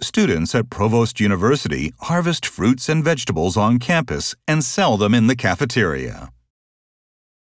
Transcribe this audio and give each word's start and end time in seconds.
students 0.00 0.54
at 0.54 0.70
Provost 0.70 1.20
University 1.20 1.92
harvest 2.00 2.46
fruits 2.46 2.88
and 2.88 3.04
vegetables 3.04 3.56
on 3.56 3.78
campus 3.78 4.34
and 4.46 4.64
sell 4.64 4.96
them 4.96 5.14
in 5.14 5.26
the 5.26 5.36
cafeteria. 5.36 6.30